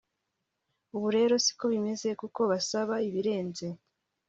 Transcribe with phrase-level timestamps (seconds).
[0.95, 3.67] ubu rero si ko bimeze kuko basaba ibirenze